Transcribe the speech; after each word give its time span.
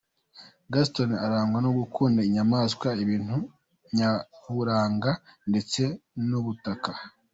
Gaston 0.73 1.11
arangwa 1.25 1.59
no 1.65 1.71
gukunda 1.79 2.19
inyamaswa, 2.29 2.87
ibintu 3.03 3.35
nyaburanga 3.95 5.11
ndetse 5.49 5.81
n’ubutaka. 6.27 6.91